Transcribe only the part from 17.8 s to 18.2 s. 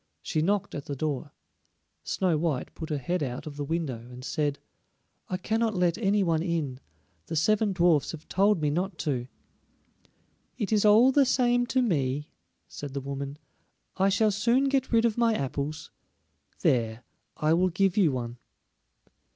you